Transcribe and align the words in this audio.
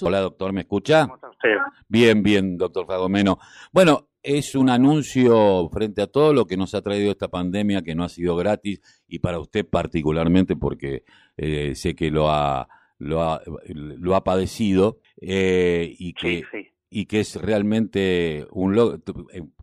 Hola, 0.00 0.20
doctor, 0.20 0.52
¿me 0.52 0.62
escucha? 0.62 1.02
¿Cómo 1.02 1.14
está 1.14 1.30
usted? 1.30 1.50
Bien, 1.88 2.20
bien, 2.22 2.58
doctor 2.58 2.84
Fagomeno. 2.84 3.38
Bueno, 3.72 4.08
es 4.24 4.56
un 4.56 4.68
anuncio 4.68 5.68
frente 5.70 6.02
a 6.02 6.08
todo 6.08 6.32
lo 6.32 6.46
que 6.46 6.56
nos 6.56 6.74
ha 6.74 6.82
traído 6.82 7.12
esta 7.12 7.28
pandemia, 7.28 7.82
que 7.82 7.94
no 7.94 8.02
ha 8.02 8.08
sido 8.08 8.34
gratis, 8.34 8.80
y 9.06 9.20
para 9.20 9.38
usted 9.38 9.64
particularmente, 9.64 10.56
porque 10.56 11.04
eh, 11.36 11.76
sé 11.76 11.94
que 11.94 12.10
lo 12.10 12.28
ha, 12.28 12.66
lo 12.98 13.22
ha, 13.22 13.40
lo 13.66 14.16
ha 14.16 14.24
padecido, 14.24 14.98
eh, 15.20 15.94
y 15.96 16.12
que... 16.14 16.38
Sí, 16.40 16.44
sí. 16.50 16.68
y 16.90 17.06
que 17.06 17.20
es 17.20 17.36
realmente 17.40 18.46
un 18.50 18.74
logro. 18.74 18.98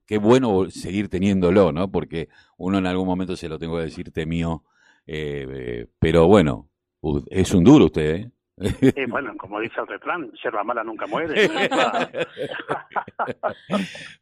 Qué 0.06 0.18
bueno 0.18 0.70
seguir 0.70 1.10
teniéndolo, 1.10 1.74
¿no? 1.74 1.92
Porque 1.92 2.30
uno 2.58 2.78
en 2.78 2.86
algún 2.86 3.06
momento 3.08 3.36
se 3.36 3.50
lo 3.50 3.60
tengo 3.60 3.76
que 3.78 3.84
decir 3.84 4.12
temió. 4.12 4.64
Eh, 5.08 5.46
eh, 5.50 5.88
pero 6.00 6.28
bueno, 6.28 6.70
u- 7.02 7.22
es 7.30 7.54
un 7.54 7.64
duro 7.66 7.86
usted, 7.86 8.16
¿eh? 8.16 8.32
Eh, 8.62 9.06
bueno, 9.10 9.36
como 9.38 9.60
dice 9.60 9.80
el 9.82 9.88
refrán, 9.88 10.32
yerba 10.44 10.64
mala 10.64 10.84
nunca 10.84 11.08
muere. 11.08 11.50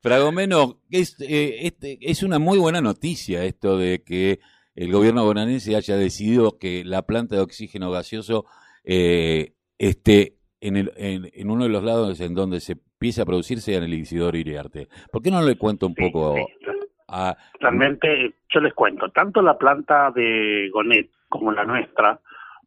Fragomeno, 0.02 0.80
es, 0.90 1.20
eh, 1.22 1.68
este, 1.68 1.98
es 2.02 2.24
una 2.24 2.40
muy 2.40 2.58
buena 2.58 2.82
noticia 2.82 3.44
esto 3.44 3.78
de 3.78 4.04
que 4.04 4.40
el 4.76 4.92
gobierno 4.92 5.26
bonaerense 5.26 5.76
haya 5.76 5.98
decidido 5.98 6.58
que 6.58 6.84
la 6.86 7.04
planta 7.04 7.36
de 7.36 7.42
oxígeno 7.42 7.92
gaseoso 7.92 8.46
eh, 8.84 9.54
esté 9.78 10.38
en, 10.62 10.78
el, 10.78 10.92
en, 10.96 11.30
en 11.34 11.52
uno 11.52 11.66
de 11.66 11.70
los 11.70 11.84
lados 11.84 12.20
en 12.22 12.34
donde 12.34 12.60
se 12.60 12.74
empieza 12.74 13.24
a 13.24 13.26
producir, 13.26 13.62
sea 13.62 13.78
en 13.78 13.84
el 13.84 13.94
Isidoro 13.94 14.38
Iriarte. 14.38 14.88
¿Por 15.12 15.22
qué 15.22 15.32
no 15.32 15.42
le 15.42 15.58
cuento 15.58 15.88
un 15.88 15.96
Sí, 15.96 16.10
poco 16.10 16.36
sí. 16.36 16.44
a... 17.08 17.36
Realmente, 17.60 18.34
yo 18.54 18.60
les 18.62 18.74
cuento, 18.74 19.10
tanto 19.10 19.42
la 19.42 19.58
planta 19.58 20.12
de 20.12 20.70
Gonet 20.72 21.10
como 21.28 21.52
la 21.52 21.64
nuestra 21.64 22.20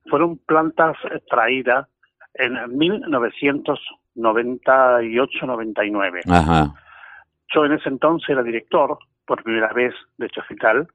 fueron 0.09 0.39
plantas 0.39 0.97
traídas 1.29 1.87
en 2.35 2.57
1998-99. 4.17 6.21
Ajá, 6.29 6.75
Yo 7.55 7.65
en 7.65 7.73
ese 7.73 7.89
entonces 7.89 8.29
era 8.31 8.43
director 8.43 8.99
por 9.27 9.43
primera 9.43 9.73
vez 9.73 9.95
de 10.19 10.27
este 10.27 10.41
hospital, 10.41 10.89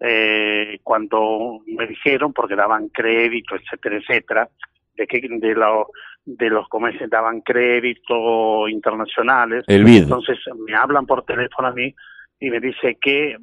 eh, 0.00 0.78
cuando 0.82 1.60
me 1.66 1.86
dijeron, 1.86 2.32
porque 2.32 2.54
daban 2.54 2.88
crédito, 2.88 3.56
etcétera, 3.56 3.96
etcétera, 3.96 4.48
de 4.94 5.06
que 5.06 5.20
de, 5.20 5.54
lo- 5.54 5.88
de 6.24 6.50
los 6.50 6.68
comercios 6.68 7.10
daban 7.10 7.40
crédito 7.40 8.68
internacionales, 8.68 9.64
el 9.76 9.84
entonces 10.04 10.38
me 10.66 10.74
hablan 10.76 11.06
por 11.06 11.24
teléfono 11.24 11.68
a 11.68 11.72
mí 11.72 11.94
y 12.40 12.50
me 12.50 12.60
dice 12.60 12.96
qué, 13.00 13.36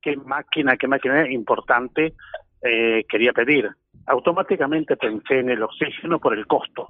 qué 0.00 0.16
máquina, 0.16 0.76
qué 0.76 0.88
máquina 0.88 1.28
importante 1.30 2.14
eh, 2.62 3.04
quería 3.08 3.32
pedir. 3.32 3.68
Automáticamente 4.06 4.96
pensé 4.96 5.40
en 5.40 5.50
el 5.50 5.62
oxígeno 5.62 6.18
por 6.18 6.36
el 6.36 6.46
costo. 6.46 6.88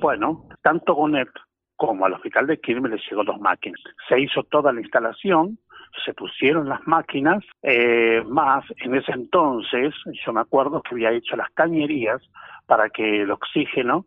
Bueno, 0.00 0.48
tanto 0.62 0.94
Gonet 0.94 1.28
como 1.76 2.06
al 2.06 2.12
hospital 2.12 2.46
de 2.46 2.58
Quilmes 2.58 2.92
les 2.92 3.10
llegó 3.10 3.24
dos 3.24 3.40
máquinas. 3.40 3.80
Se 4.08 4.20
hizo 4.20 4.42
toda 4.44 4.72
la 4.72 4.80
instalación, 4.80 5.58
se 6.04 6.14
pusieron 6.14 6.68
las 6.68 6.86
máquinas, 6.86 7.44
eh, 7.62 8.22
más 8.26 8.64
en 8.78 8.94
ese 8.94 9.12
entonces 9.12 9.94
yo 10.24 10.32
me 10.32 10.40
acuerdo 10.40 10.82
que 10.82 10.94
había 10.94 11.10
hecho 11.10 11.36
las 11.36 11.50
cañerías 11.50 12.22
para 12.66 12.88
que 12.88 13.22
el 13.22 13.30
oxígeno 13.30 14.06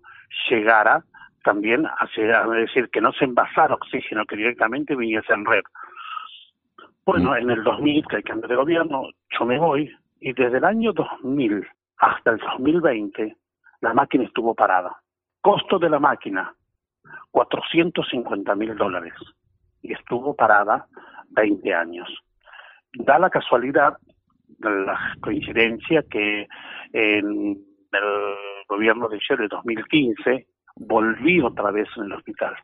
llegara 0.49 1.03
también, 1.43 1.85
hacia, 1.85 2.41
es 2.41 2.67
decir, 2.67 2.89
que 2.89 3.01
no 3.01 3.11
se 3.13 3.25
envasara 3.25 3.75
oxígeno, 3.75 4.25
que 4.25 4.35
directamente 4.35 4.95
viniese 4.95 5.31
en 5.33 5.45
red. 5.45 5.63
Bueno, 7.05 7.35
en 7.35 7.51
el 7.51 7.63
2000, 7.63 8.07
que 8.07 8.15
hay 8.15 8.23
cambio 8.23 8.47
de 8.47 8.55
gobierno, 8.55 9.03
yo 9.37 9.45
me 9.45 9.59
voy 9.59 9.95
y 10.19 10.33
desde 10.33 10.57
el 10.57 10.65
año 10.65 10.91
2000 10.91 11.67
hasta 11.97 12.31
el 12.31 12.37
2020 12.37 13.35
la 13.81 13.93
máquina 13.93 14.23
estuvo 14.23 14.55
parada. 14.55 14.95
Costo 15.41 15.77
de 15.77 15.89
la 15.89 15.99
máquina, 15.99 16.53
450 17.31 18.55
mil 18.55 18.75
dólares. 18.75 19.13
Y 19.81 19.93
estuvo 19.93 20.35
parada 20.35 20.87
20 21.29 21.73
años. 21.73 22.09
Da 22.93 23.19
la 23.19 23.29
casualidad, 23.29 23.97
la 24.59 25.15
coincidencia, 25.21 26.03
que 26.09 26.47
en 26.93 27.57
el 27.91 28.35
gobierno 28.67 29.07
de 29.07 29.19
de 29.37 29.47
2015 29.47 30.47
volví 30.75 31.41
otra 31.41 31.71
vez 31.71 31.87
en 31.97 32.05
el 32.05 32.13
hospital. 32.13 32.55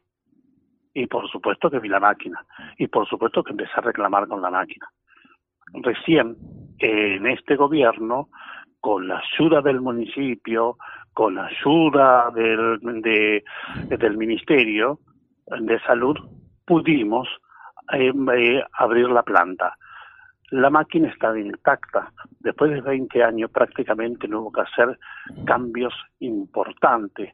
Y 0.93 1.07
por 1.07 1.29
supuesto 1.29 1.69
que 1.69 1.79
vi 1.79 1.89
la 1.89 1.99
máquina. 1.99 2.43
Y 2.77 2.87
por 2.87 3.07
supuesto 3.07 3.43
que 3.43 3.51
empecé 3.51 3.71
a 3.75 3.81
reclamar 3.81 4.27
con 4.27 4.41
la 4.41 4.49
máquina. 4.49 4.87
Recién 5.73 6.35
en 6.79 7.27
este 7.27 7.55
gobierno, 7.55 8.29
con 8.81 9.07
la 9.07 9.19
ayuda 9.33 9.61
del 9.61 9.79
municipio, 9.79 10.77
con 11.13 11.35
la 11.35 11.45
ayuda 11.45 12.31
del, 12.35 12.79
de- 13.01 13.43
del 13.97 14.17
Ministerio 14.17 14.99
de 15.47 15.79
Salud, 15.81 16.17
pudimos 16.65 17.27
eh, 17.93 18.11
eh, 18.35 18.63
abrir 18.73 19.09
la 19.09 19.23
planta. 19.23 19.77
La 20.49 20.69
máquina 20.69 21.07
está 21.09 21.37
intacta. 21.39 22.11
Después 22.39 22.71
de 22.71 22.81
20 22.81 23.23
años 23.23 23.49
prácticamente 23.51 24.27
no 24.27 24.41
hubo 24.41 24.51
que 24.51 24.61
hacer 24.61 24.99
cambios 25.45 25.93
importantes. 26.19 27.33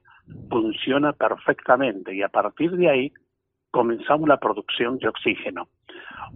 Funciona 0.49 1.13
perfectamente 1.13 2.13
y 2.13 2.21
a 2.21 2.29
partir 2.29 2.71
de 2.71 2.89
ahí 2.89 3.13
comenzamos 3.71 4.27
la 4.27 4.37
producción 4.37 4.97
de 4.97 5.07
oxígeno. 5.07 5.67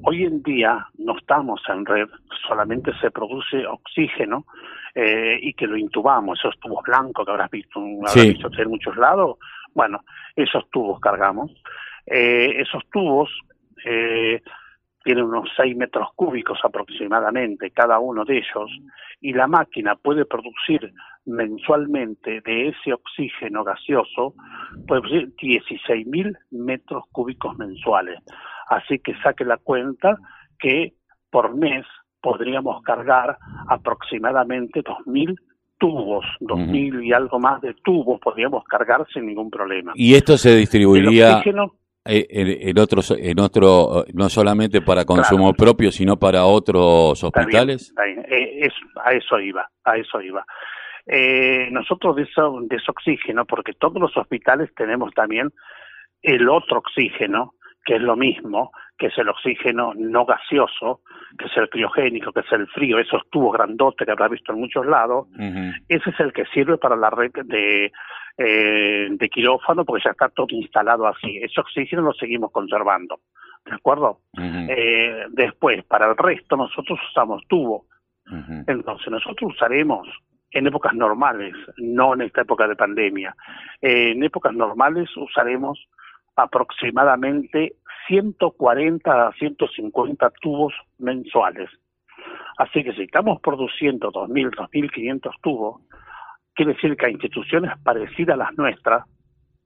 Hoy 0.04 0.24
en 0.24 0.42
día 0.44 0.88
no 0.98 1.18
estamos 1.18 1.62
en 1.70 1.86
red, 1.86 2.08
solamente 2.48 2.92
se 3.00 3.12
produce 3.12 3.66
oxígeno 3.68 4.46
eh, 4.96 5.38
y 5.42 5.54
que 5.54 5.68
lo 5.68 5.78
intubamos, 5.78 6.40
esos 6.40 6.60
tubos 6.60 6.84
blancos 6.84 7.26
que 7.26 7.32
habrás 7.32 7.52
visto, 7.52 7.80
habrás 7.80 8.14
Sí. 8.14 8.30
visto 8.30 8.50
en 8.58 8.70
muchos 8.70 8.96
lados. 8.98 9.38
Bueno, 9.74 10.04
esos 10.36 10.70
tubos 10.70 11.00
cargamos. 11.00 11.52
Eh, 12.06 12.56
esos 12.58 12.84
tubos 12.92 13.30
eh, 13.86 14.42
tienen 15.04 15.26
unos 15.26 15.50
6 15.56 15.76
metros 15.76 16.10
cúbicos 16.16 16.60
aproximadamente 16.64 17.72
cada 17.72 18.00
uno 18.00 18.24
de 18.26 18.38
ellos 18.38 18.70
y 19.20 19.34
la 19.34 19.48
máquina 19.48 19.96
puede 19.96 20.26
producir 20.26 20.92
mensualmente 21.26 22.42
de 22.42 22.70
ese 22.70 22.94
oxígeno 22.94 23.64
gaseoso, 23.64 24.34
puede 24.88 25.02
producir 25.02 25.36
16 25.42 26.08
mil 26.08 26.38
metros 26.52 27.04
cúbicos 27.12 27.58
mensuales. 27.58 28.20
Así 28.68 29.00
que 29.00 29.14
saque 29.22 29.46
la 29.46 29.58
cuenta 29.58 30.18
que 30.60 30.94
por 31.30 31.56
mes 31.56 31.86
podríamos 32.22 32.82
cargar 32.84 33.38
aproximadamente 33.68 34.84
2.000 34.84 35.36
tubos, 35.78 36.24
2.000 36.42 37.04
y 37.04 37.12
algo 37.12 37.40
más 37.40 37.60
de 37.62 37.74
tubos 37.84 38.20
podríamos 38.22 38.64
cargar 38.66 39.06
sin 39.12 39.26
ningún 39.26 39.50
problema. 39.50 39.94
Y 39.96 40.14
esto 40.14 40.38
se 40.38 40.52
El 40.52 40.60
distribuiría 40.60 41.38
oxígeno 41.38 41.64
eh, 41.66 41.81
en, 42.06 42.70
en 42.70 42.80
otros, 42.80 43.12
en 43.12 43.40
otro, 43.40 44.04
eh, 44.06 44.12
no 44.14 44.30
solamente 44.30 44.82
para 44.82 45.06
consumo 45.06 45.54
propio, 45.54 45.92
sino 45.92 46.18
para 46.18 46.46
otros 46.46 47.24
Está 47.24 47.30
bien, 47.42 47.46
hospitales. 47.48 47.82
está 47.90 48.04
bien. 48.06 48.26
Eh, 48.30 48.60
es- 48.66 48.74
a 49.04 49.12
eso 49.14 49.40
iba, 49.40 49.70
a 49.84 49.98
eso 49.98 50.22
iba. 50.22 50.46
Eh, 51.06 51.70
nosotros 51.72 52.16
de, 52.16 52.24
eso, 52.24 52.58
de 52.62 52.76
ese 52.76 52.90
oxígeno, 52.92 53.46
porque 53.46 53.74
todos 53.74 54.00
los 54.02 54.16
hospitales 54.18 54.70
tenemos 54.76 55.14
también 55.14 55.52
el 56.22 56.48
otro 56.50 56.80
oxígeno, 56.80 57.54
que 57.84 57.96
es 57.96 58.02
lo 58.02 58.16
mismo, 58.16 58.72
que 58.98 59.08
es 59.08 59.18
el 59.18 59.30
oxígeno 59.30 59.94
no 59.96 60.26
gaseoso, 60.26 61.02
que 61.38 61.46
es 61.46 61.58
el 61.58 61.70
criogénico, 61.70 62.32
que 62.32 62.42
es 62.42 62.52
el 62.52 62.68
frío, 62.68 63.00
esos 63.00 63.24
tubos 63.30 63.54
grandotes 63.54 64.06
que 64.06 64.12
habrás 64.12 64.32
visto 64.32 64.54
en 64.54 64.60
muchos 64.60 64.86
lados, 64.86 65.28
ese 65.88 66.10
es 66.10 66.20
el 66.20 66.34
que 66.34 66.46
sirve 66.54 66.78
para 66.78 66.96
la 66.96 67.10
red 67.10 67.32
de, 67.46 67.92
eh, 68.38 69.08
de 69.10 69.30
quirófano, 69.30 69.84
porque 69.86 70.04
ya 70.06 70.12
está 70.12 70.30
todo 70.30 70.48
instalado 70.52 71.08
así. 71.08 71.38
Ese 71.38 71.60
oxígeno 71.60 72.04
lo 72.04 72.14
seguimos 72.14 72.52
conservando, 72.52 73.20
¿de 73.66 73.76
acuerdo? 73.76 74.20
Eh, 74.38 75.26
después, 75.32 75.84
para 75.86 76.10
el 76.10 76.18
resto, 76.18 76.56
nosotros 76.56 77.00
usamos 77.10 77.42
tubo. 77.48 77.86
Entonces, 78.68 79.08
nosotros 79.10 79.54
usaremos 79.56 80.08
en 80.52 80.68
épocas 80.68 80.94
normales, 80.94 81.54
no 81.78 82.14
en 82.14 82.22
esta 82.22 82.42
época 82.42 82.68
de 82.68 82.76
pandemia. 82.76 83.36
Eh, 83.82 84.12
en 84.12 84.24
épocas 84.24 84.54
normales 84.54 85.10
usaremos 85.18 85.88
aproximadamente 86.36 87.76
140 88.08 89.28
a 89.28 89.32
150 89.34 90.30
tubos 90.42 90.74
mensuales. 90.98 91.70
Así 92.58 92.84
que 92.84 92.94
si 92.94 93.04
estamos 93.04 93.40
produciendo 93.42 94.12
2.000, 94.12 94.52
2.500 94.52 95.32
tubos, 95.42 95.82
quiere 96.54 96.74
decir 96.74 96.96
que 96.96 97.06
a 97.06 97.10
instituciones 97.10 97.72
parecidas 97.84 98.36
a 98.36 98.38
las 98.38 98.58
nuestras, 98.58 99.06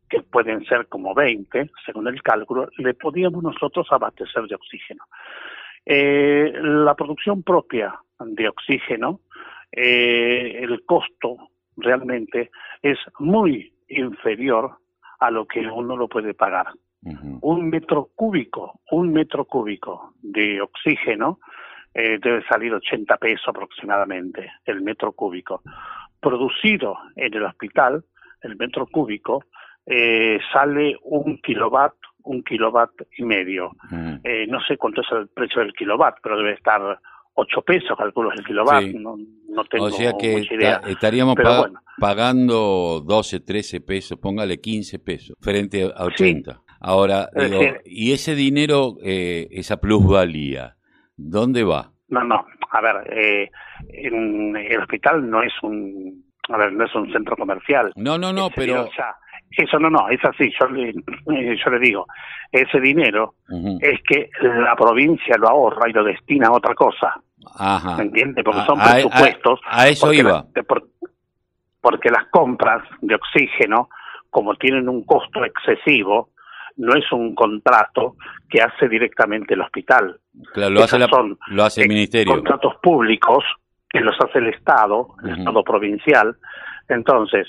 que 0.10 0.22
pueden 0.22 0.64
ser 0.66 0.88
como 0.88 1.14
20, 1.16 1.72
según 1.86 2.08
el 2.08 2.22
cálculo, 2.22 2.70
le 2.78 2.94
podíamos 2.94 3.44
nosotros 3.44 3.88
abastecer 3.92 4.44
de 4.44 4.56
oxígeno. 4.56 5.04
Eh, 5.86 6.54
la 6.62 6.96
producción 6.96 7.44
propia 7.44 8.00
de 8.20 8.48
oxígeno, 8.48 9.22
eh, 9.72 10.60
el 10.62 10.86
costo 10.86 11.38
realmente 11.78 12.52
es 12.82 12.98
muy 13.20 13.74
inferior 13.90 14.78
a 15.20 15.32
lo 15.32 15.46
que 15.46 15.60
uno 15.60 15.96
lo 15.96 16.08
puede 16.08 16.34
pagar. 16.34 16.68
Un 17.42 17.70
metro 17.70 18.10
cúbico, 18.16 18.80
un 18.90 19.14
metro 19.14 19.46
cúbico 19.46 20.14
de 20.24 20.60
oxígeno 20.60 21.40
eh, 21.94 22.18
debe 22.20 22.44
salir 22.48 22.74
80 22.74 23.18
pesos 23.18 23.48
aproximadamente, 23.48 24.52
el 24.66 24.82
metro 24.82 25.12
cúbico. 25.12 25.62
Producido 26.20 26.98
en 27.16 27.34
el 27.34 27.44
hospital, 27.44 28.04
el 28.42 28.56
metro 28.58 28.88
cúbico 28.88 29.44
eh, 29.86 30.40
sale 30.52 30.98
un 31.04 31.38
kilowatt, 31.38 31.94
un 32.24 32.44
kilowatt 32.44 32.92
y 33.18 33.24
medio. 33.24 33.72
Eh, 34.24 34.48
no 34.48 34.60
sé 34.62 34.78
cuánto 34.78 35.02
es 35.02 35.12
el 35.12 35.28
precio 35.28 35.62
del 35.62 35.74
kilowatt, 35.74 36.18
pero 36.24 36.38
debe 36.38 36.54
estar 36.54 37.00
8 37.36 37.62
pesos, 37.62 37.98
calculo 37.98 38.32
el 38.32 38.44
kilowatt, 38.46 38.84
Sí. 38.84 38.94
no, 38.98 39.16
no 39.50 39.64
tengo 39.66 39.86
O 39.86 39.90
sea 39.92 40.14
que 40.18 40.38
mucha 40.38 40.54
idea. 40.56 40.82
ta- 40.82 40.90
estaríamos 40.90 41.36
Pero 41.36 41.50
pa- 41.50 41.60
bueno. 41.60 41.80
pagando 42.00 43.02
12, 43.06 43.40
13 43.42 43.82
pesos, 43.82 44.18
póngale 44.20 44.60
15 44.60 45.00
pesos, 45.00 45.36
frente 45.42 45.84
a 45.84 46.06
80. 46.06 46.62
Ahora, 46.80 47.30
Es 47.34 47.50
digo, 47.52 47.62
decir- 47.62 47.82
y 47.86 48.12
ese 48.14 48.36
dinero, 48.36 48.96
eh, 49.04 49.48
esa 49.52 49.78
plusvalía, 49.82 50.76
¿dónde 51.18 51.64
va? 51.64 51.92
No, 52.08 52.24
no, 52.24 52.46
a 52.72 52.82
ver, 52.82 52.96
eh, 53.12 53.50
en 53.90 54.56
el 54.56 54.80
hospital 54.82 55.30
no 55.30 55.42
es 55.44 55.54
un, 55.64 56.24
a 56.50 56.58
ver, 56.58 56.72
no 56.74 56.86
es 56.86 56.94
un 56.96 57.12
centro 57.12 57.36
comercial. 57.36 57.92
No, 57.96 58.18
no, 58.18 58.32
no, 58.32 58.50
pero... 58.56 58.90
ya- 58.98 59.16
eso 59.52 59.80
no, 59.80 59.90
no, 59.90 60.10
es 60.10 60.20
así, 60.26 60.52
yo 60.60 60.68
le, 60.68 60.90
eh, 60.90 61.56
yo 61.64 61.72
le 61.72 61.80
digo, 61.80 62.06
ese 62.52 62.80
dinero 62.80 63.36
es 63.82 64.02
que 64.04 64.30
la 64.42 64.76
provincia 64.76 65.38
lo 65.38 65.48
ahorra 65.50 65.90
y 65.90 65.94
lo 65.94 66.04
destina 66.04 66.48
a 66.48 66.52
otra 66.54 66.74
cosa, 66.76 67.14
Ajá. 67.58 67.98
¿me 67.98 68.04
entiende? 68.04 68.44
Porque 68.44 68.60
A- 68.62 68.66
son 68.66 68.80
a- 68.82 68.84
a- 68.86 68.92
presupuestos. 68.94 69.60
a 69.66 69.88
eso 69.88 70.08
porque 70.08 70.18
iba. 70.20 70.46
la- 70.54 70.64
por- 70.64 70.88
porque 71.82 72.10
las 72.10 72.26
compras 72.32 72.84
de 73.02 73.16
oxígeno, 73.16 73.90
como 74.30 74.56
tienen 74.56 74.90
un 74.90 75.04
costo 75.06 75.46
excesivo, 75.46 76.30
no 76.78 76.94
es 76.96 77.10
un 77.14 77.34
contrato 77.36 78.16
que 78.50 78.62
hace 78.62 78.90
directamente 78.90 79.54
el 79.54 79.62
hospital. 79.62 80.20
Claro, 80.54 80.72
lo 80.74 80.84
hace, 80.84 81.00
la- 81.00 81.08
son, 81.08 81.38
lo 81.48 81.64
hace 81.64 81.82
el 81.84 81.92
eh, 81.92 81.94
ministerio. 81.94 82.34
Contratos 82.34 82.76
públicos 82.82 83.46
que 83.90 84.02
los 84.02 84.16
hace 84.20 84.40
el 84.40 84.48
Estado, 84.48 85.16
el. 85.24 85.38
Estado 85.38 85.64
provincial. 85.64 86.36
Entonces, 86.90 87.48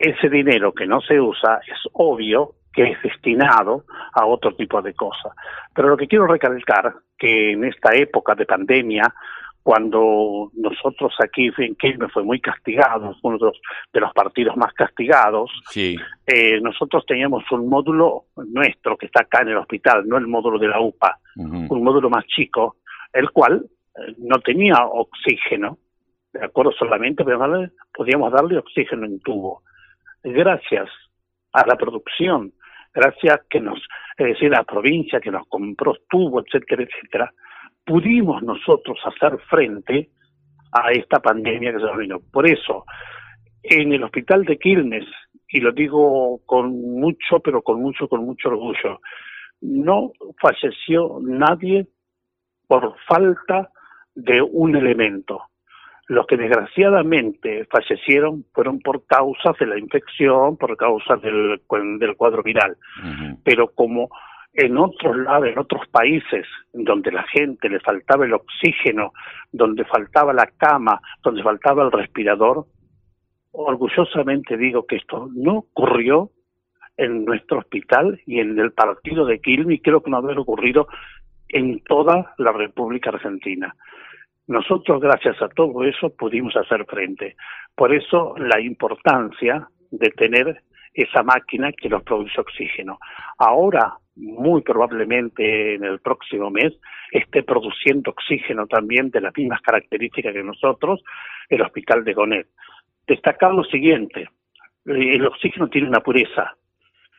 ese 0.00 0.30
dinero 0.30 0.72
que 0.72 0.86
no 0.86 1.00
se 1.02 1.20
usa 1.20 1.60
es 1.66 1.78
obvio 1.92 2.54
que 2.72 2.84
es 2.84 3.02
destinado 3.02 3.84
a 4.14 4.24
otro 4.26 4.54
tipo 4.54 4.80
de 4.80 4.94
cosas. 4.94 5.32
Pero 5.74 5.88
lo 5.88 5.96
que 5.96 6.06
quiero 6.06 6.26
recalcar, 6.26 6.94
que 7.18 7.52
en 7.52 7.64
esta 7.64 7.94
época 7.94 8.34
de 8.34 8.46
pandemia, 8.46 9.12
cuando 9.62 10.50
nosotros 10.54 11.12
aquí 11.22 11.50
en 11.58 11.74
Quilmes 11.74 12.10
fue 12.12 12.22
muy 12.22 12.40
castigado, 12.40 13.14
uno 13.22 13.38
de 13.38 13.44
los, 13.46 13.60
de 13.92 14.00
los 14.00 14.12
partidos 14.14 14.56
más 14.56 14.72
castigados, 14.72 15.50
Sí, 15.68 15.96
eh, 16.26 16.60
nosotros 16.62 17.04
teníamos 17.06 17.44
un 17.50 17.68
módulo 17.68 18.24
nuestro 18.36 18.96
que 18.96 19.06
está 19.06 19.22
acá 19.22 19.42
en 19.42 19.48
el 19.48 19.58
hospital, 19.58 20.08
no 20.08 20.16
el 20.16 20.28
módulo 20.28 20.58
de 20.58 20.68
la 20.68 20.80
UPA, 20.80 21.18
un 21.36 21.84
módulo 21.84 22.08
más 22.08 22.24
chico, 22.26 22.76
el 23.12 23.30
cual 23.30 23.66
eh, 23.96 24.14
no 24.18 24.38
tenía 24.38 24.76
oxígeno, 24.84 25.76
de 26.32 26.44
acuerdo 26.44 26.72
solamente, 26.72 27.22
pero 27.24 27.68
podíamos 27.92 28.32
darle 28.32 28.56
oxígeno 28.56 29.04
en 29.04 29.20
tubo. 29.20 29.62
Gracias 30.22 30.88
a 31.52 31.66
la 31.66 31.76
producción, 31.76 32.52
gracias 32.92 33.40
que 33.48 33.60
nos, 33.60 33.78
es 34.16 34.26
decir, 34.26 34.50
la 34.50 34.64
provincia 34.64 35.20
que 35.20 35.30
nos 35.30 35.46
compró 35.48 35.94
tubo, 36.08 36.40
etcétera, 36.40 36.82
etcétera, 36.82 37.32
pudimos 37.84 38.42
nosotros 38.42 38.98
hacer 39.04 39.38
frente 39.48 40.10
a 40.72 40.92
esta 40.92 41.20
pandemia 41.20 41.72
que 41.72 41.78
se 41.78 41.84
nos 41.84 41.96
vino. 41.96 42.20
Por 42.32 42.46
eso, 42.46 42.84
en 43.62 43.92
el 43.92 44.04
hospital 44.04 44.44
de 44.44 44.58
Quilmes, 44.58 45.06
y 45.48 45.60
lo 45.60 45.72
digo 45.72 46.40
con 46.46 46.70
mucho, 46.70 47.40
pero 47.42 47.62
con 47.62 47.80
mucho, 47.80 48.08
con 48.08 48.24
mucho 48.24 48.48
orgullo, 48.48 49.00
no 49.60 50.12
falleció 50.40 51.18
nadie 51.22 51.86
por 52.68 52.94
falta 53.08 53.70
de 54.14 54.40
un 54.40 54.76
elemento. 54.76 55.49
Los 56.10 56.26
que 56.26 56.36
desgraciadamente 56.36 57.68
fallecieron 57.70 58.44
fueron 58.52 58.80
por 58.80 59.06
causas 59.06 59.56
de 59.60 59.66
la 59.66 59.78
infección, 59.78 60.56
por 60.56 60.76
causas 60.76 61.22
del, 61.22 61.60
del 62.00 62.16
cuadro 62.16 62.42
viral. 62.42 62.76
Pero 63.44 63.68
como 63.68 64.10
en 64.52 64.76
otros 64.76 65.16
lados, 65.18 65.46
en 65.46 65.58
otros 65.60 65.86
países, 65.86 66.48
donde 66.72 67.12
la 67.12 67.22
gente 67.28 67.68
le 67.68 67.78
faltaba 67.78 68.24
el 68.24 68.32
oxígeno, 68.32 69.12
donde 69.52 69.84
faltaba 69.84 70.32
la 70.32 70.50
cama, 70.56 71.00
donde 71.22 71.44
faltaba 71.44 71.84
el 71.84 71.92
respirador, 71.92 72.66
orgullosamente 73.52 74.56
digo 74.56 74.86
que 74.86 74.96
esto 74.96 75.28
no 75.32 75.58
ocurrió 75.58 76.32
en 76.96 77.24
nuestro 77.24 77.60
hospital 77.60 78.20
y 78.26 78.40
en 78.40 78.58
el 78.58 78.72
partido 78.72 79.26
de 79.26 79.40
Quilmes, 79.40 79.80
creo 79.80 80.02
que 80.02 80.10
no 80.10 80.16
haber 80.16 80.40
ocurrido 80.40 80.88
en 81.48 81.84
toda 81.84 82.34
la 82.36 82.50
República 82.50 83.10
Argentina. 83.10 83.76
Nosotros, 84.50 85.00
gracias 85.00 85.40
a 85.40 85.48
todo 85.48 85.84
eso, 85.84 86.10
pudimos 86.10 86.56
hacer 86.56 86.84
frente. 86.86 87.36
Por 87.76 87.94
eso 87.94 88.34
la 88.36 88.60
importancia 88.60 89.68
de 89.92 90.10
tener 90.10 90.64
esa 90.92 91.22
máquina 91.22 91.70
que 91.70 91.88
nos 91.88 92.02
produce 92.02 92.40
oxígeno. 92.40 92.98
Ahora, 93.38 93.94
muy 94.16 94.62
probablemente 94.62 95.76
en 95.76 95.84
el 95.84 96.00
próximo 96.00 96.50
mes, 96.50 96.72
esté 97.12 97.44
produciendo 97.44 98.10
oxígeno 98.10 98.66
también 98.66 99.10
de 99.10 99.20
las 99.20 99.36
mismas 99.36 99.60
características 99.60 100.32
que 100.32 100.42
nosotros, 100.42 101.00
el 101.48 101.62
Hospital 101.62 102.02
de 102.02 102.12
Gonet. 102.12 102.48
Destacar 103.06 103.54
lo 103.54 103.62
siguiente, 103.62 104.30
el 104.84 105.24
oxígeno 105.28 105.68
tiene 105.68 105.86
una 105.86 106.00
pureza 106.00 106.56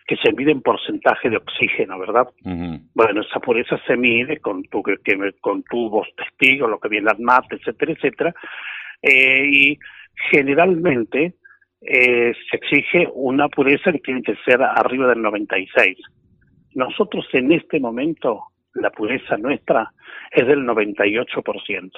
que 0.08 0.16
se 0.18 0.32
mide 0.34 0.52
en 0.52 0.62
porcentaje 0.62 1.30
de 1.30 1.38
oxígeno, 1.38 2.00
¿verdad? 2.00 2.28
Bueno, 2.44 3.22
esa 3.22 3.40
pureza 3.40 3.80
se 3.88 3.96
mide 3.96 4.38
con, 4.40 4.64
tu, 4.64 4.84
que, 4.84 4.98
con 5.40 5.64
tubos 5.64 6.08
testigos, 6.16 6.70
lo 6.70 6.80
que 6.80 6.90
viene 6.90 7.10
al 7.10 7.20
MAT, 7.20 7.54
etcétera, 7.54 7.94
etcétera. 7.94 8.34
Eh, 9.02 9.46
y 9.50 9.80
generalmente 10.30 11.36
eh, 11.82 12.34
se 12.50 12.58
exige 12.58 13.08
una 13.14 13.50
pureza 13.50 13.92
que 13.92 14.00
tiene 14.00 14.22
que 14.22 14.36
ser 14.46 14.62
arriba 14.62 15.08
del 15.08 15.22
96. 15.22 15.98
Nosotros 16.76 17.26
en 17.34 17.52
este 17.52 17.80
momento, 17.80 18.44
la 18.76 18.92
pureza 18.92 19.38
nuestra 19.38 19.92
es 20.32 20.48
del 20.48 20.60
98%. 20.60 21.92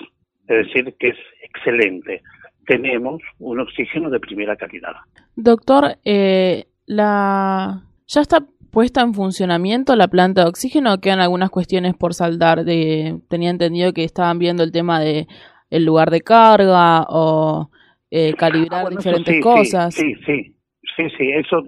Es 0.47 0.67
decir, 0.67 0.95
que 0.99 1.09
es 1.09 1.17
excelente. 1.41 2.21
Tenemos 2.65 3.21
un 3.39 3.59
oxígeno 3.59 4.09
de 4.09 4.19
primera 4.19 4.55
calidad. 4.55 4.93
Doctor, 5.35 5.97
eh, 6.05 6.65
la... 6.85 7.81
¿ya 8.13 8.21
está 8.21 8.45
puesta 8.71 9.01
en 9.01 9.13
funcionamiento 9.13 9.95
la 9.95 10.07
planta 10.07 10.43
de 10.43 10.49
oxígeno 10.49 10.93
o 10.93 10.97
quedan 10.99 11.19
algunas 11.19 11.49
cuestiones 11.49 11.95
por 11.95 12.13
saldar? 12.13 12.63
De... 12.63 13.19
Tenía 13.29 13.49
entendido 13.49 13.93
que 13.93 14.03
estaban 14.03 14.39
viendo 14.39 14.63
el 14.63 14.71
tema 14.71 14.99
de 14.99 15.27
el 15.69 15.85
lugar 15.85 16.11
de 16.11 16.21
carga 16.21 17.03
o 17.09 17.69
eh, 18.11 18.33
calibrar 18.35 18.81
Ah, 18.81 18.83
bueno, 18.83 18.99
eso 18.99 19.09
diferentes 19.09 19.35
sí, 19.35 19.41
cosas. 19.41 19.95
Sí, 19.95 20.15
sí, 20.25 20.55
sí, 20.95 21.09
sí, 21.17 21.31
eso, 21.31 21.63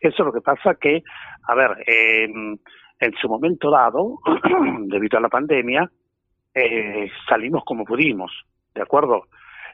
eso 0.00 0.16
es 0.16 0.18
lo 0.18 0.32
que 0.32 0.40
pasa 0.40 0.74
que, 0.80 1.02
a 1.46 1.54
ver, 1.54 1.70
en, 1.86 2.58
en 3.00 3.12
su 3.20 3.28
momento 3.28 3.70
dado, 3.70 4.18
debido 4.86 5.18
a 5.18 5.20
la 5.20 5.28
pandemia, 5.28 5.90
eh, 6.54 7.10
salimos 7.28 7.64
como 7.64 7.84
pudimos, 7.84 8.32
¿de 8.74 8.82
acuerdo? 8.82 9.26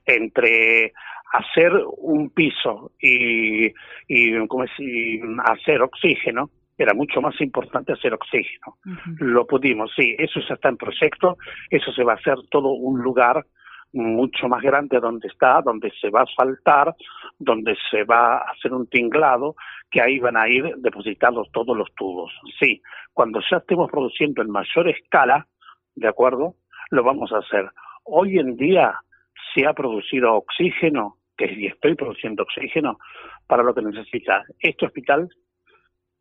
Entre 0.04 0.92
hacer 1.38 1.72
un 1.98 2.30
piso 2.30 2.92
y, 3.00 3.66
y, 4.08 4.46
¿cómo 4.48 4.64
es? 4.64 4.70
y 4.78 5.20
hacer 5.44 5.82
oxígeno, 5.82 6.50
era 6.78 6.94
mucho 6.94 7.20
más 7.20 7.40
importante 7.40 7.92
hacer 7.92 8.12
oxígeno. 8.14 8.76
Lo 9.18 9.46
pudimos, 9.46 9.90
sí, 9.96 10.14
eso 10.18 10.40
ya 10.46 10.54
está 10.54 10.68
en 10.68 10.76
proyecto, 10.76 11.36
eso 11.70 11.92
se 11.92 12.04
va 12.04 12.12
a 12.12 12.16
hacer 12.16 12.36
todo 12.50 12.70
un 12.70 13.00
lugar 13.00 13.46
mucho 13.92 14.48
más 14.48 14.62
grande 14.62 15.00
donde 15.00 15.28
está, 15.28 15.62
donde 15.62 15.90
se 16.00 16.10
va 16.10 16.20
a 16.20 16.24
asfaltar, 16.24 16.94
donde 17.38 17.76
se 17.90 18.04
va 18.04 18.36
a 18.36 18.50
hacer 18.50 18.72
un 18.72 18.86
tinglado, 18.88 19.56
que 19.90 20.02
ahí 20.02 20.18
van 20.18 20.36
a 20.36 20.48
ir 20.48 20.74
depositados 20.78 21.50
todos 21.52 21.76
los 21.76 21.92
tubos. 21.94 22.32
Sí, 22.60 22.82
cuando 23.14 23.40
ya 23.50 23.58
estemos 23.58 23.90
produciendo 23.90 24.42
en 24.42 24.50
mayor 24.50 24.88
escala, 24.88 25.46
¿de 25.94 26.08
acuerdo? 26.08 26.56
Lo 26.90 27.04
vamos 27.04 27.32
a 27.32 27.38
hacer. 27.38 27.70
Hoy 28.04 28.38
en 28.38 28.56
día 28.56 29.00
se 29.54 29.66
ha 29.66 29.72
producido 29.72 30.34
oxígeno, 30.34 31.16
que 31.36 31.66
estoy 31.66 31.94
produciendo 31.94 32.42
oxígeno 32.42 32.98
para 33.46 33.62
lo 33.62 33.74
que 33.74 33.82
necesita 33.82 34.44
este 34.58 34.86
hospital. 34.86 35.28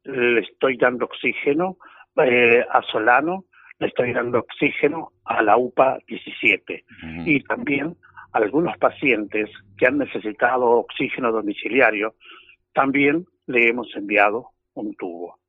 Le 0.03 0.41
estoy 0.41 0.77
dando 0.77 1.05
oxígeno 1.05 1.77
eh, 2.17 2.63
a 2.69 2.81
Solano, 2.83 3.45
le 3.79 3.87
estoy 3.87 4.13
dando 4.13 4.39
oxígeno 4.39 5.11
a 5.25 5.41
la 5.41 5.57
UPA 5.57 5.97
17 6.07 6.83
Ujú. 7.03 7.21
y 7.25 7.41
también 7.43 7.95
algunos 8.33 8.77
pacientes 8.77 9.49
que 9.77 9.87
han 9.87 9.97
necesitado 9.97 10.65
oxígeno 10.65 11.31
domiciliario, 11.31 12.15
también 12.73 13.25
le 13.47 13.69
hemos 13.69 13.93
enviado 13.95 14.49
un 14.73 14.93
tubo. 14.95 15.39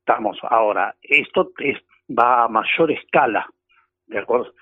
Estamos 0.00 0.38
ahora, 0.42 0.94
esto 1.02 1.50
es- 1.58 1.82
va 2.08 2.44
a 2.44 2.48
mayor 2.48 2.90
escala, 2.92 3.46
¿de 4.06 4.18
acuerdo? 4.18 4.52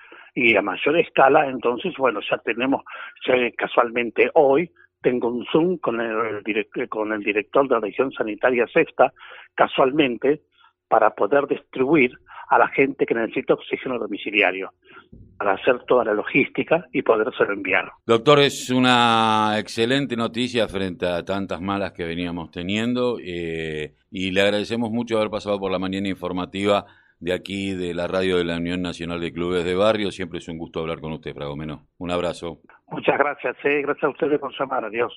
Y 0.41 0.55
a 0.55 0.61
mayor 0.61 0.97
escala, 0.97 1.47
entonces, 1.49 1.93
bueno, 1.97 2.21
ya 2.21 2.37
tenemos, 2.37 2.81
ya 3.27 3.33
casualmente 3.57 4.31
hoy 4.35 4.71
tengo 5.01 5.27
un 5.27 5.45
Zoom 5.51 5.77
con 5.79 5.99
el, 5.99 6.41
con 6.87 7.11
el 7.11 7.21
director 7.21 7.67
de 7.67 7.75
la 7.75 7.81
región 7.81 8.09
sanitaria 8.13 8.65
sexta, 8.67 9.11
casualmente, 9.53 10.41
para 10.87 11.09
poder 11.09 11.45
distribuir 11.45 12.13
a 12.47 12.57
la 12.57 12.69
gente 12.69 13.05
que 13.05 13.13
necesita 13.13 13.53
oxígeno 13.53 13.99
domiciliario. 13.99 14.71
para 15.37 15.53
hacer 15.53 15.79
toda 15.87 16.03
la 16.03 16.13
logística 16.13 16.85
y 16.91 17.01
podérselo 17.01 17.53
enviar. 17.53 17.89
Doctor, 18.05 18.39
es 18.39 18.69
una 18.69 19.55
excelente 19.57 20.17
noticia 20.17 20.67
frente 20.67 21.05
a 21.05 21.23
tantas 21.23 21.61
malas 21.61 21.93
que 21.93 22.03
veníamos 22.03 22.51
teniendo 22.51 23.17
eh, 23.23 23.93
y 24.11 24.31
le 24.31 24.41
agradecemos 24.41 24.91
mucho 24.91 25.17
haber 25.17 25.29
pasado 25.29 25.57
por 25.57 25.71
la 25.71 25.79
mañana 25.79 26.09
informativa 26.09 26.85
de 27.19 27.33
aquí, 27.33 27.73
de 27.73 27.93
la 27.93 28.07
radio 28.07 28.37
de 28.37 28.45
la 28.45 28.57
Unión 28.57 28.81
Nacional 28.81 29.19
de 29.19 29.33
Clubes 29.33 29.65
de 29.65 29.75
Barrio. 29.75 30.11
Siempre 30.11 30.39
es 30.39 30.47
un 30.47 30.57
gusto 30.57 30.79
hablar 30.79 30.99
con 31.01 31.11
usted, 31.13 31.33
Fragomeno. 31.33 31.87
Un 31.97 32.11
abrazo. 32.11 32.59
Muchas 32.87 33.17
gracias, 33.17 33.55
eh. 33.65 33.81
gracias 33.81 34.03
a 34.03 34.09
ustedes 34.09 34.39
por 34.39 34.51
llamar. 34.57 34.85
Adiós. 34.85 35.13